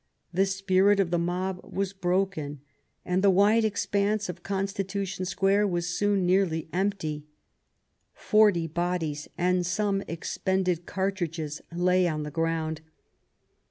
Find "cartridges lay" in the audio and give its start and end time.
10.87-12.07